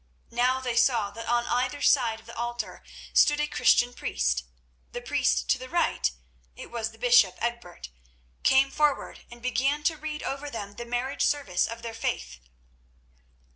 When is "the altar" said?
2.25-2.81